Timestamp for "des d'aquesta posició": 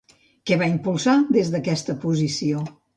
1.37-2.69